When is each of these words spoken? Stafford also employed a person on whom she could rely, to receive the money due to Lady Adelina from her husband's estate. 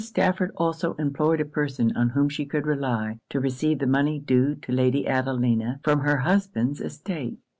Stafford 0.03 0.49
also 0.57 0.95
employed 0.95 1.39
a 1.39 1.45
person 1.45 1.95
on 1.95 2.09
whom 2.09 2.27
she 2.27 2.43
could 2.43 2.65
rely, 2.65 3.19
to 3.29 3.39
receive 3.39 3.77
the 3.77 3.85
money 3.85 4.17
due 4.17 4.55
to 4.55 4.71
Lady 4.71 5.07
Adelina 5.07 5.79
from 5.83 5.99
her 5.99 6.17
husband's 6.17 6.81
estate. 6.81 7.37